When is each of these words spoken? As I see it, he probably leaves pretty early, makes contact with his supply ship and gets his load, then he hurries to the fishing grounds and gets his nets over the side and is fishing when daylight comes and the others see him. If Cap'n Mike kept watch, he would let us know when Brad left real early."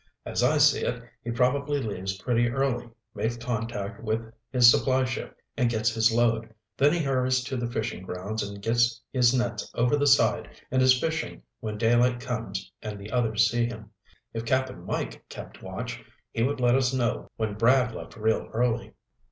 As 0.25 0.41
I 0.41 0.57
see 0.57 0.79
it, 0.81 0.99
he 1.23 1.29
probably 1.29 1.79
leaves 1.79 2.17
pretty 2.19 2.49
early, 2.49 2.89
makes 3.13 3.37
contact 3.37 4.01
with 4.01 4.33
his 4.49 4.67
supply 4.71 5.03
ship 5.05 5.37
and 5.55 5.69
gets 5.69 5.91
his 5.93 6.11
load, 6.11 6.51
then 6.75 6.91
he 6.91 7.03
hurries 7.03 7.43
to 7.43 7.55
the 7.55 7.69
fishing 7.69 8.01
grounds 8.03 8.41
and 8.41 8.63
gets 8.63 8.99
his 9.13 9.31
nets 9.31 9.69
over 9.75 9.95
the 9.95 10.07
side 10.07 10.49
and 10.71 10.81
is 10.81 10.99
fishing 10.99 11.43
when 11.59 11.77
daylight 11.77 12.19
comes 12.19 12.71
and 12.81 12.99
the 12.99 13.11
others 13.11 13.47
see 13.47 13.67
him. 13.67 13.91
If 14.33 14.43
Cap'n 14.43 14.87
Mike 14.87 15.23
kept 15.29 15.61
watch, 15.61 16.03
he 16.31 16.41
would 16.41 16.59
let 16.59 16.73
us 16.73 16.91
know 16.95 17.29
when 17.35 17.53
Brad 17.53 17.93
left 17.93 18.17
real 18.17 18.47
early." 18.53 18.95